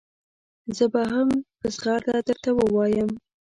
زه 0.77 0.85
به 0.93 1.01
هم 1.11 1.29
په 1.59 1.67
زغرده 1.75 2.15
درته 2.27 2.49
ووایم. 2.53 3.09